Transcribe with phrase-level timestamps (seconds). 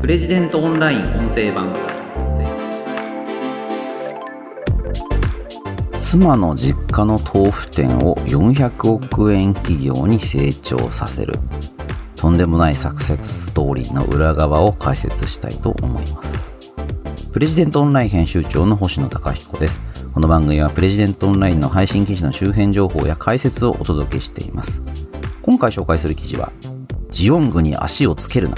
[0.00, 1.76] プレジデントオンライン音声版。
[5.92, 11.34] 妻の実家の豆腐店を400億円企業に成長させる。
[12.16, 16.56] とんでもないサクセスストーリーの裏側を解説したいと思います。
[17.30, 19.82] プレジデントオンライン編集長の星野貴彦です。
[20.14, 24.82] この番組はプレジデントオンラインの配信記事の周辺情報や解説をお届けしています。
[25.42, 26.50] 今回紹介する記事は
[27.10, 28.56] ジオングに足をつけるな。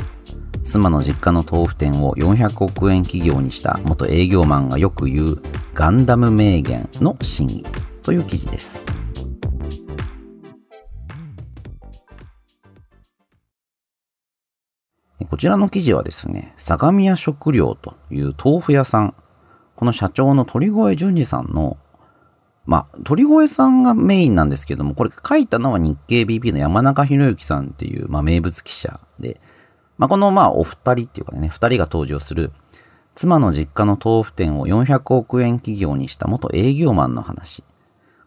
[0.65, 5.43] 妻の実家の豆腐店を400億円企業にした元営業マンがよく言う
[5.75, 7.65] ガンダム名言の真偽
[8.03, 8.81] という記事です。
[15.29, 19.15] こちらの記事はですね、相模屋食料という豆腐屋さん、
[19.77, 21.79] この社長の鳥越淳二さんの、
[22.67, 29.41] まあ、鳥越さんがメインなんですけども、これ書いたのは日経 BP の山中博之さんっていう、まあ、名物記者で、
[29.99, 32.53] まあ、このまあお二人っていうかね、二人が登場する
[33.15, 37.63] 妻の実家の豆腐店を400億円企業にした元営業マンの話。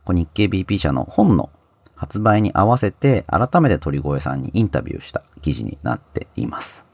[0.08, 1.50] 日経 BP 社の本の
[1.96, 6.86] 発売に合わせて改めて鳥越さんにインタビューした記事になっています。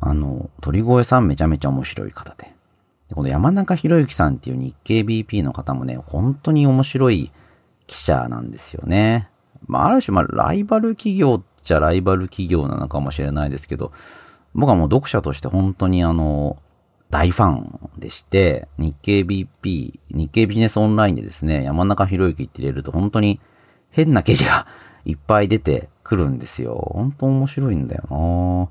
[0.00, 2.54] あの、鳥越さんめちゃめちゃ面白い方で。
[3.14, 7.30] この山中博之さんっていう日経 BP の方もね、本当に面白い
[7.86, 9.30] 記者なんですよね。
[9.66, 13.92] まあ、ある種、まあ、ライバル企業っちゃライバル企業なのかもしれないですけど、
[14.54, 16.56] 僕はもう読者として本当にあの、
[17.10, 23.40] 大ファンでして、日経 BP、日経ビジネスオンラインでですね、山中博之って入れると本当に
[23.90, 24.66] 変な記事が
[25.04, 26.90] いっぱい出てくるんですよ。
[26.94, 28.70] 本当面白いんだよ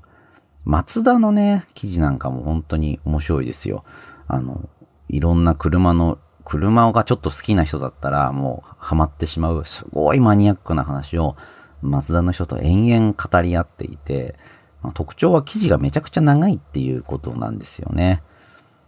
[0.64, 3.84] 松田のね、記事なんかも本当に面白いですよ。
[4.26, 4.68] あの、
[5.08, 11.36] いろんな車の、車がちょっと好きな人だったらもうハマってしまう、すごいマニアックな話を
[11.82, 14.36] 松田の人と延々語り合っていて、
[14.82, 18.22] ま特徴は記事がめちゃくちゃ長いっていうことなんですよね。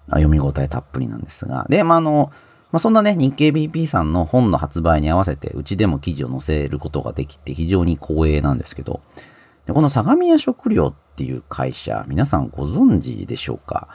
[0.09, 1.67] あ読み応えたっぷりなんですが。
[1.69, 2.33] で、まあ、あの、
[2.71, 9.01] まあ、そんなね、日経 BP さんの本の発売に合わせて、うちでも記事を載せることができて非常に光栄なんですけど、
[9.67, 13.89] でこの相模屋食料っていう会社、皆さんご存知でしょうか？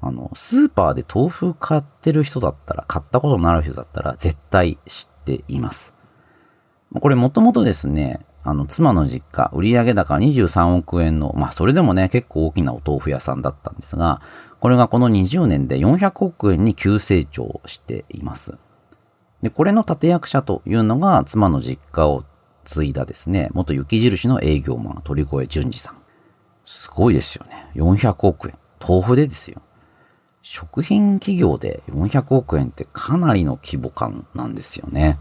[0.00, 5.94] あの、スーパーで豆腐買ってる人だったら、買ったことのある人だったら、絶対知っています。
[7.00, 14.20] これもともとですね、あの、妻の実家、売上高23億円の、まあ、それでもね、結構大きなお豆腐屋さんだったんですが、
[14.60, 18.56] これがこの20年で400億円に急成長しています。
[19.42, 22.24] で、これの立役者というのが、妻の実家を
[22.64, 25.96] 継いだですね、元雪印の営業マン、鳥越淳二さん。
[26.64, 27.66] すごいですよね。
[27.74, 28.58] 400億円。
[28.80, 29.60] 豆腐でですよ。
[30.42, 35.18] 食品企業で400億円ってかなりの規模感なんですよね。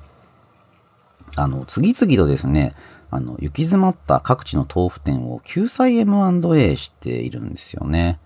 [1.35, 2.73] あの、次々とですね、
[3.11, 8.19] あの、行き詰まった各地の豆腐店を救済 M&A しているんですよね。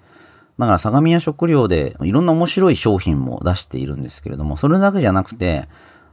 [0.58, 5.70] だから相模屋食料でいろんな面白い商品も出しているんですけれども、それだけじゃなくて、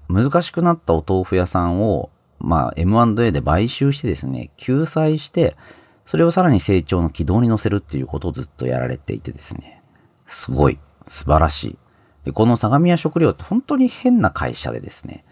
[0.08, 5.56] 難しくなったお豆腐屋さんを、まあ、M&A で買収してですね、救済して、
[6.04, 9.82] それをさらに成長の軌道に乗せるっていうことをずっとやられていてですね、
[10.26, 11.78] すごい、素晴らしい。
[12.24, 15.24] で、この相模屋食料って本当に変な会社でですね、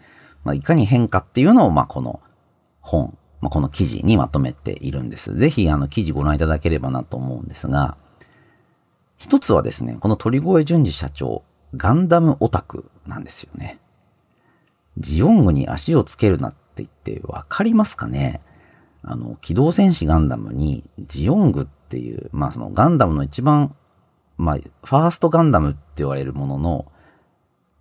[0.45, 2.21] まあ、いかに変かっていうのを、まあ、この
[2.79, 5.35] 本、まあ、この記事にまとめているんです。
[5.35, 7.97] ぜひ、あの、記事ご覧いただければなと思うんですが、
[9.17, 11.43] 一つはですね、この鳥越淳二社長、
[11.75, 13.79] ガンダムオタクなんですよね。
[14.97, 18.41] ジオングに足をつけるなって言ってわかりますかね？
[19.03, 23.75] あの、機動戦士ガンダムにジオングっていう、まあそのガンダムの一番、
[24.37, 26.91] まあ、ファーストガンダムって言われるものの、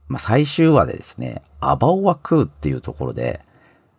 [0.08, 3.41] まあ最終話でですね、アバオワクーっていうところで、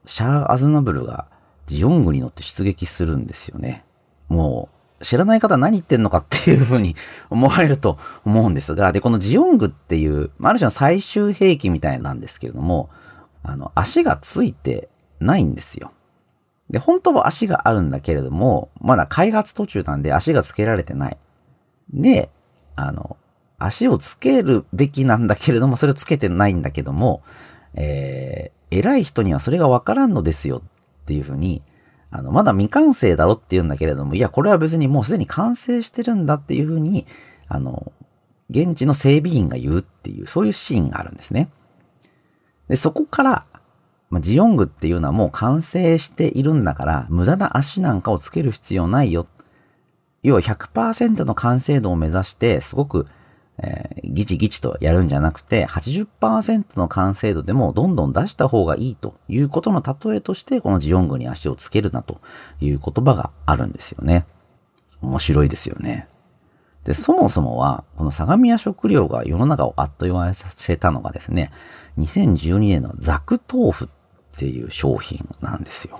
[0.05, 1.27] シャア・アズナブルが
[1.65, 3.83] ジオングに乗って出撃するんですよね。
[4.27, 6.95] もう、知らない方何言ってんのかっていうふうに
[7.29, 12.89] 思われると思うんですが、で、このジオングっていう、ある種の最終兵器みたいなんですけれども、
[13.43, 14.89] あの、足がついて
[15.19, 15.91] ないんですよ。
[16.69, 21.17] で、本当は足があるんだけれども、まだ開発途中なんで足がつけられてない。
[21.93, 22.29] で、
[22.75, 23.17] あの、
[23.57, 27.21] 足をつけるべきなんだけれども、それをつけてないんだけども、
[27.75, 31.61] えー、偉い人にはそれがわからんのですよっていうふうに、
[32.11, 37.05] あの、まだ未完成だろって言うんだけれども、いや、これは別にもうすでに完成してるんだっていうふうに、
[37.47, 37.91] あの、
[38.49, 41.49] 現地の整備員が言うっていう、そういうシーンがあるんですね。
[42.67, 43.45] で、そこから、
[44.09, 49.27] まあ、ジオングっていうのはもう完成しているんだから、無駄な足なんかをつける必要ないよ。
[50.23, 53.07] 要は100%の完成度を目指して、すごく
[53.57, 62.19] えー、ギチギチとやるんじゃなくて、80%の完成度でもどんどん出した方がいいということの例えとして、このジオングに足をつけるなと
[62.59, 64.25] いう言葉があるんですよね。
[65.01, 66.07] 面白いですよね。
[66.83, 71.51] で、そもそもは、この相模屋食料が世の中をあっと言わせたのがですね、
[71.97, 73.89] 2012年のザク豆腐っ
[74.37, 75.99] ていう商品なんですよ。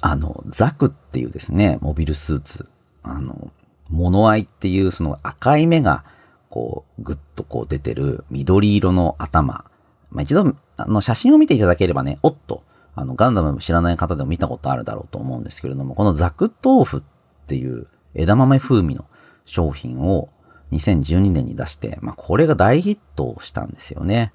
[0.00, 2.68] あの、ザクっていうですね、モビルスーツ、
[3.02, 3.50] あの、
[3.90, 6.04] 物合いっていうその赤い目が、
[6.50, 9.64] こう、ぐっとこう出てる緑色の頭。
[10.10, 12.62] まあ、一度、あの、写真を見ていただければね、おっと、
[12.94, 17.02] あの、ガンダム知らない方でも見たことあるだろうと思うんですけれども、このザク豆腐っ
[17.46, 19.04] ていう枝豆風味の
[19.44, 20.30] 商品を
[20.72, 24.32] 2012年に出して、まあ、これが大ヒットしたんですよね。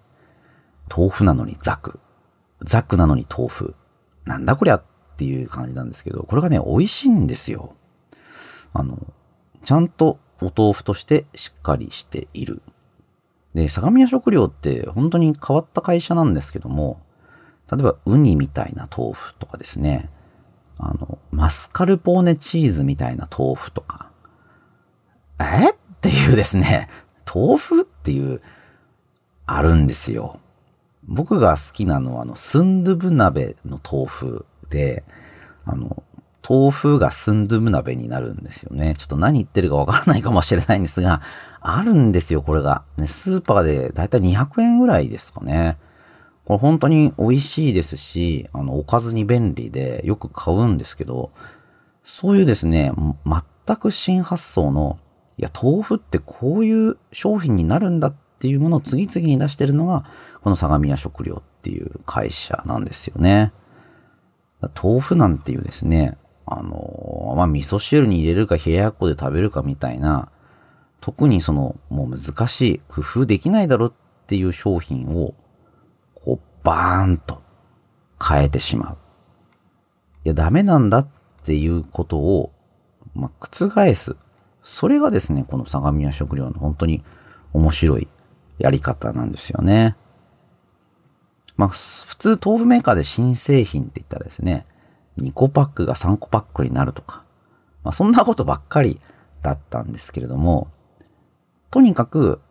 [0.96, 2.00] 豆腐なのにザク。
[2.62, 3.76] ザクなのに豆腐。
[4.26, 4.84] なんだこりゃっ
[5.18, 7.76] ていう感じなんですけど、これがね、美味しいんですよ。
[8.74, 8.98] あの、
[9.64, 12.62] ちゃんとお豆腐としてしっかりしている。
[13.54, 17.02] で、相模屋食料って本当に変わった会社なんですけども、
[17.72, 20.10] 例えばウニみたいな豆腐とかですね、
[20.78, 24.12] あの、マスカルポーネチーズみたいな豆腐とか、
[25.40, 25.72] え？
[25.72, 26.90] っていうですね、
[27.34, 28.42] 豆腐っていう、
[29.46, 30.40] あるんですよ。
[31.06, 35.04] 僕が好きなのは、あの、スンドゥブ鍋の豆腐で、
[35.66, 36.04] あの、
[36.48, 38.96] 豆腐がスンドゥブ鍋になるんですよね。
[38.98, 41.22] ちょっと何言ってるかわからないかもしれないんですが、
[41.62, 42.84] あるんですよ、これが。
[42.98, 45.78] ね、スーパーでだいたい200円ぐらいですかね。
[46.46, 51.32] これ本当に美味しいですし、あの、おかずに便利でよく買うんですけど、
[52.04, 52.92] そういうですね、
[53.26, 55.00] 全く新発想の
[55.38, 60.06] いや、豆腐ってこういう商品になるんだっていうものを次々に出してるのが、
[60.42, 63.52] この相模屋食料っていう会社なんですよね。
[64.82, 70.30] 豆腐なんていうですね、あの、まあ、味噌汁に入れるか冷ややっこで食べるかみたいな、
[71.02, 73.94] 特にその、もう難しい、工夫できないだろっ
[74.28, 75.34] ていう商品を、
[76.16, 77.42] こう、バーンと
[78.22, 78.98] 変えてしまう。
[80.26, 81.08] いや、ダメなんだっ
[81.44, 82.54] ていうことを、
[83.14, 84.16] まあ、覆す
[84.64, 87.04] それがですね、この相模屋食料の本当に
[87.52, 88.08] 面白い
[88.58, 89.98] やり方なんですよね。
[91.58, 94.66] まあ、普通豆腐メーカーで新製品って言ったらですね、
[95.20, 97.24] 2個パックが3個パックになるとか、
[97.84, 99.00] まあ、そんなことばっかり
[99.42, 100.68] だったんですけれども、
[101.72, 102.42] とにかく、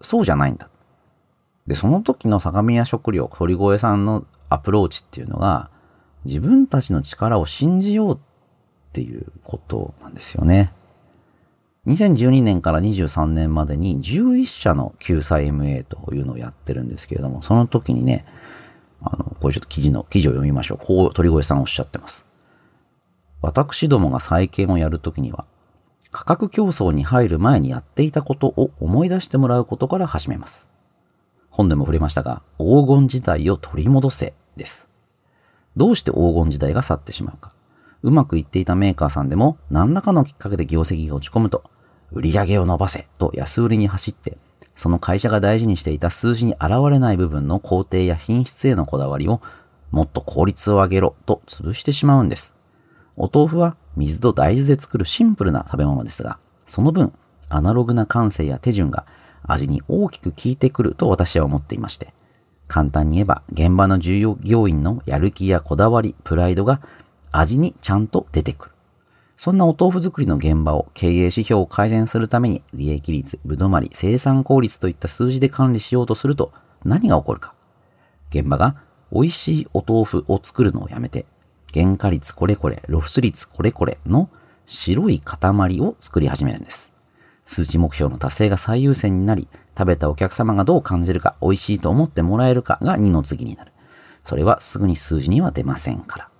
[0.00, 0.68] そうじゃないんだ。
[1.66, 5.70] で、その時の相模屋食料、鳥越さんのアプローチっていうのが、
[6.24, 8.18] 自分たちの力を信じようっ
[8.92, 10.72] ていうことなんですよね。
[11.86, 18.24] 2012年から23年までに11社の救済 MA というのをやってるんですけれども、その時にね、
[19.04, 20.78] あの、これちょっと記事の、記事を読みましょう。
[20.84, 22.26] こう、鳥越さんおっしゃってます。
[23.42, 25.44] 私どもが再建をやるときには、
[26.10, 30.68] 価格競争に入る前にやっていたことを思い出してもらうことから始めます。
[31.50, 34.88] 本でも触れましたが、黄金時代を取り戻せです。
[35.76, 37.54] どうして黄金時代が去ってしまうか。
[38.02, 41.64] うまくいっていたメーカーさんでも何らかのきっかけで業績が落ち込むと、
[42.12, 44.38] 売り上げを伸ばせと安売りに走って、
[44.74, 49.40] その会社が大事にしていた数字に現れない部分の工程や品質へのこだわりを
[49.90, 52.54] もっと効率を上げろと潰してしまうんです。
[53.16, 57.12] お豆腐は水と大豆で作るシンプルな食べ物ですが、その分、
[57.48, 59.06] アナログな感性や手順が
[59.44, 62.12] 味に大きく効いてくると私は思っていまして、
[62.66, 66.80] 簡単に言えば現場の従業員のやる気やこだわり、プライドが
[67.30, 68.73] 味にちゃんと出てくる。
[69.36, 76.52] そんなお豆腐作りの現場を経営指標を改善するために利益率、ぶどまり、生産効率といった数字で管理しようとすると
[76.84, 77.54] 何が起こるか。
[78.30, 78.76] 現場が
[79.12, 81.26] 美味しいお豆腐を作るのをやめて、
[81.72, 84.30] 原価率これこれ、露出率これこれの
[84.66, 86.94] 白い塊を作り始めるんです。
[87.44, 93.72] 数値目標の達成が最優先になり、食べたお客様がどう感じるか、美味しいと思ってもらえるかが2の次になる。
[94.22, 96.33] それはすぐに数字には出ませんから。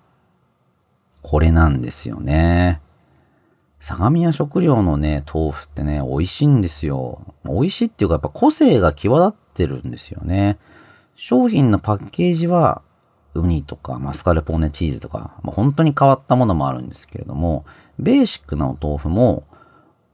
[1.24, 2.82] これなんですよね。
[3.80, 7.34] 相模屋食料のね、豆腐ってね、美味しいんですよ。
[7.44, 10.58] 美味しいっていうか、やっぱ個性が際立ってるんですよね。
[11.14, 12.82] 商品のパッケージは、
[13.32, 17.64] ウニとかマスカルポーネチーズとか、まあ、本当に変わったものもあるんですけれども、
[17.98, 19.44] ベーシックなお豆腐も、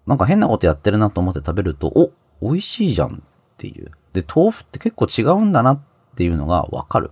[0.06, 3.20] なんか変なことやってるなと思って食べると、お、美味しいじゃんっ
[3.56, 3.90] ていう。
[4.12, 5.80] で、豆腐って結構違うんだなっ
[6.14, 7.10] ていうのがわかる。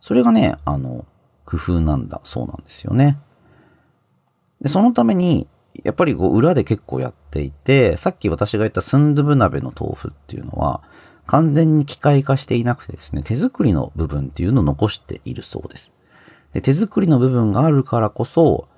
[0.00, 1.04] それがね、あの、
[1.50, 3.18] 工夫なんだそうなんですよね。
[4.60, 5.48] で、そのために、
[5.82, 10.82] やっぱりこう裏で結構やっていて、さっき私が言ったスンドゥブ鍋の豆腐っていうのは、
[11.26, 15.92] 完全に機械化していなくてですね、手作りの部分っていうのを残しているそうです。
[16.52, 18.68] で、手作りの部分があるからこそ、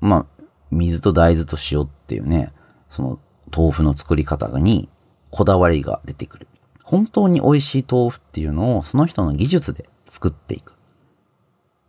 [0.00, 2.52] まあ、水と大豆と塩っていうね、
[2.90, 3.18] その
[3.54, 4.88] 豆腐の作り方に
[5.30, 6.48] こだわりが出てくる。
[6.84, 10.77] 本当に美味しい豆腐っていうのをその人の技術で作っていく。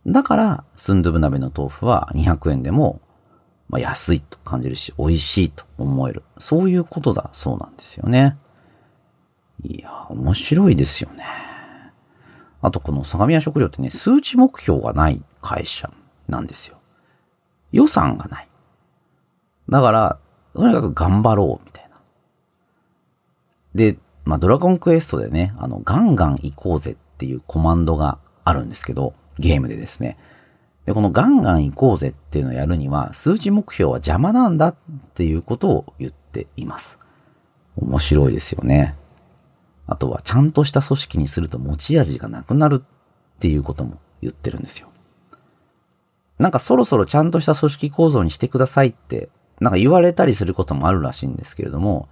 [0.06, 3.00] だから、スンドゥブ鍋の豆腐は200円でも
[3.70, 6.24] まあ、安いと感じるし、美味しいと思える。
[6.38, 8.36] そういうことだそうなんですよね。
[9.62, 11.24] いや、面白いですよね。
[12.62, 15.88] あとこの相模屋食料ってね、数値目標がない会社
[16.28, 16.78] なんですよ。
[17.70, 18.48] 予算がない。
[19.68, 20.18] だから、
[20.52, 22.00] とにかく頑張ろう、みたいな。
[23.76, 30.16] で、まあ、ドラゴンクエストでね、あの、ガンガン行こうぜっていうコマンドがあるんですけど、ゲームでですね。
[30.84, 34.74] で、このガンガン行こうぜっていうのをやるには、数値目標は邪魔なんだっ
[35.14, 36.98] ていうことを言っています。
[37.76, 38.96] 面白いですよね。
[39.86, 44.88] あとは、ちゃんとした組織にすると持ち味がなくなるっていうことも言ってるんですよ。
[46.38, 49.28] なんかそろそろちゃんとした組織構造にしてくださいって、
[49.60, 52.08] なんか言われたりすることもあるらしいんですけれども、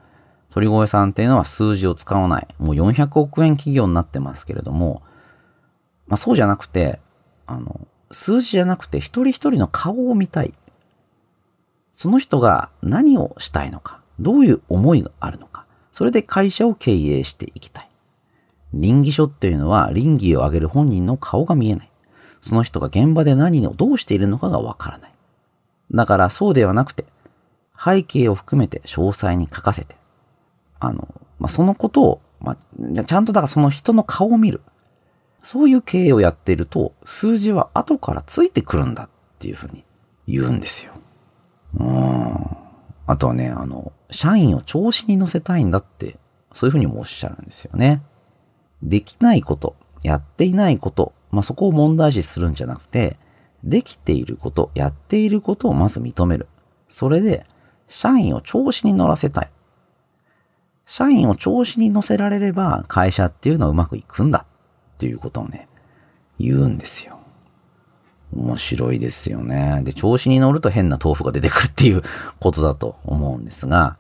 [0.51, 2.47] 鳥越さんっていうのは数字を使わない。
[2.59, 5.03] もう400億円企業になってますけれども、
[6.07, 7.01] まあそうじゃなくて、
[7.49, 7.81] あの、
[8.13, 10.55] 数字じゃなくて一人一人の顔を見たい。
[11.93, 17.89] その人が何をしたいのか、どういう思いがあるのか、それで会社を経営していきたい。
[18.75, 21.91] 倫理書っていうのは倫理を上げる本人の顔が見えない。
[22.41, 25.13] その人が現場で何をどうしているのかがわからない。
[25.93, 27.07] だからそうではなくて、
[27.83, 29.97] 背景を含めて詳細に書かせて、
[30.79, 34.61] あの、まあ、そのことを、まあ、ちゃんとだからその人の顔を見る。
[35.43, 39.85] そういう経営をやっていると、数字は後からついてくるんだっていうふうに
[40.27, 40.93] 言うんですよ。
[41.79, 42.47] うん。
[43.07, 46.19] あとはね、あの、社員を調子に乗せたいんだって、
[46.53, 48.03] そういうふうにもおっしゃるんですよね。
[48.83, 53.19] できないこと、やっていないこと、まあ、そこを問題視するんじゃなくて、
[53.65, 56.49] できていること、やっていることをまず認める。
[56.89, 57.45] それで、
[57.87, 59.51] 社員を調子に乗らせたい。
[60.85, 64.47] 社員を調子に乗せられれば、会社っていうのはうまくいくんだ
[64.99, 65.69] っていうことをね、
[66.41, 67.21] 言うんですよ。
[68.35, 69.81] 面白いですよね。
[69.85, 72.03] で、調子に乗ると変な豆腐が出てくるっていう
[72.41, 73.97] ことだと思うんですが、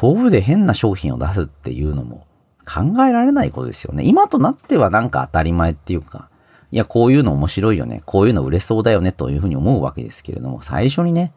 [0.00, 2.26] 豆腐で変な商品を出すっていうのも
[2.66, 4.02] 考えられないことですよね。
[4.04, 6.30] 今となってはなんか当たり前っていうか、
[6.72, 8.00] いや、こういうの面白いよね。
[8.06, 9.12] こういうの売れそうだよね。
[9.12, 11.34] というふうに思うわけですけれども、最初にね、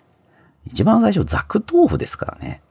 [0.66, 2.62] 一番最初、ザク豆腐ですからね。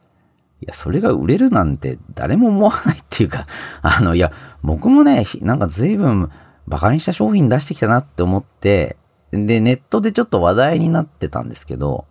[0.61, 3.47] いや、それが売れるなんて誰も思わないっていうか、
[3.83, 4.33] あの、いや、
[4.63, 6.31] 僕もね、なんか随分
[6.67, 8.97] バカにした商品出してきたなって思って、
[9.33, 12.07] で、ネットでちょっと話題になってたんですけど、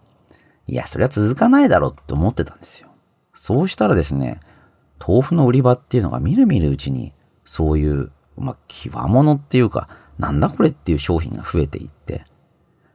[0.67, 2.89] いや、それは続かないだろうって思ってたんですよ。
[3.33, 4.39] そうしたらですね、
[5.05, 12.23] 豆腐の売り場っていうのがみるみるうちに、そういう、まあ、極物っていうか、なんだこれっていう商品が増えていって、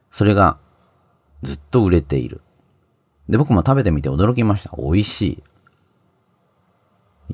[0.09, 0.57] それが
[1.43, 2.41] ずっと売れている。
[3.31, 4.75] で、僕も食べてみて驚きました。
[4.77, 5.43] 美味しい。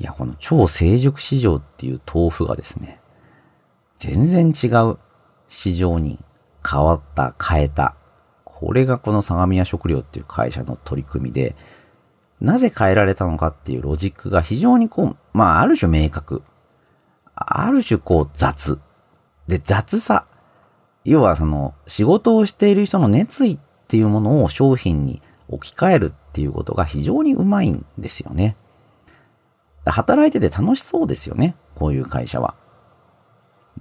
[0.02, 3.02] いや、この超成熟市場っていう豆腐がですね、
[3.98, 5.00] 全然違う
[5.48, 6.20] 市場に
[6.64, 7.96] 変わった、変えた。
[8.46, 11.56] これがこの相模屋食料っていう会社の取り組みで、
[12.40, 16.44] なぜ変えられたのかっていうロジックが非常にこう、まあある種明確。
[17.34, 18.80] ある種こう雑。
[19.48, 20.28] で、雑さ。
[21.06, 28.56] 要はその仕事をしている人の熱意っていうものを商品に置き換えるっていうことが非常にうまいんですよね。
[29.86, 31.56] 働いてて楽しそうですよね。
[31.76, 32.56] こういう会社は。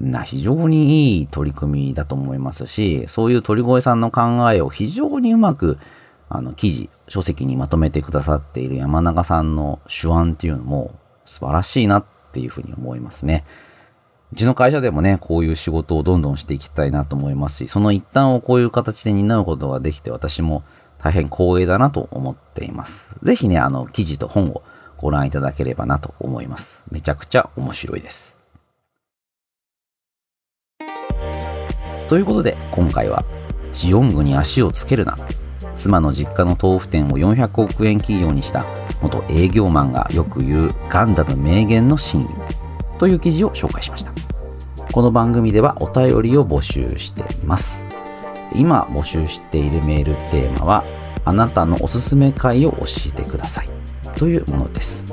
[0.01, 5.79] な、非常にいい取り組みだと思いますし、そういう鳥越さんの考えを非常にうまく、
[6.29, 10.95] あの、記事、書籍にまとめてくださっている山中さんの手腕っていうのも
[11.25, 13.45] 素晴らしいなっていうふうに思いますね。
[14.33, 20.65] うちの会社でもね、こういう仕事をどんどんしていきたいなと思いますし、その一端をこういう形で担うことができて私も
[20.99, 23.11] 大変光栄だなと思っています。
[23.23, 24.63] ぜひね、あの、記事と本を
[24.97, 26.85] ご覧いただければなと思います。
[26.91, 28.39] めちゃくちゃ面白いです。
[32.09, 33.25] ということで、今回は、
[33.73, 35.17] ジオングに足をつけるな。
[35.75, 38.65] 妻の実家の豆腐店を400億円企業にした
[39.03, 42.27] 元営業マンがよく言うガンダム名言の真意
[42.99, 44.13] という記事を紹介しました。
[44.93, 47.96] この番組ではお便りを募集しています。
[48.59, 50.85] 今募集しているメールテーマは、
[51.25, 53.69] あなたのおすすめ回を教えてください。
[54.17, 55.13] というものです。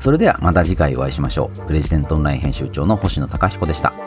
[0.00, 1.66] それではまた次回お会いしましょう。
[1.66, 4.03] プレジデントオンライン編集長の星野貴彦でした。